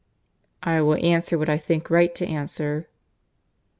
"I 0.63 0.81
will 0.81 0.95
answer 1.05 1.37
what 1.37 1.47
I 1.47 1.57
think 1.59 1.91
right 1.91 2.15
to 2.15 2.25
answer." 2.25 2.87